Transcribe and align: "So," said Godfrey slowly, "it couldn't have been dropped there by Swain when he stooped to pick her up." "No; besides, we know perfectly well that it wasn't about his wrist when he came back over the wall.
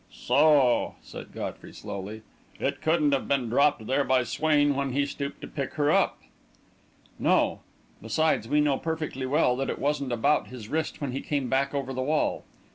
"So," 0.11 0.95
said 1.03 1.31
Godfrey 1.31 1.71
slowly, 1.73 2.23
"it 2.59 2.81
couldn't 2.81 3.11
have 3.11 3.27
been 3.27 3.49
dropped 3.49 3.85
there 3.85 4.03
by 4.03 4.23
Swain 4.23 4.73
when 4.73 4.93
he 4.93 5.05
stooped 5.05 5.41
to 5.41 5.47
pick 5.47 5.75
her 5.75 5.91
up." 5.91 6.17
"No; 7.19 7.59
besides, 8.01 8.47
we 8.47 8.61
know 8.61 8.79
perfectly 8.79 9.27
well 9.27 9.55
that 9.57 9.69
it 9.69 9.77
wasn't 9.77 10.11
about 10.11 10.47
his 10.47 10.69
wrist 10.69 11.01
when 11.01 11.11
he 11.11 11.21
came 11.21 11.49
back 11.49 11.75
over 11.75 11.93
the 11.93 12.01
wall. 12.01 12.45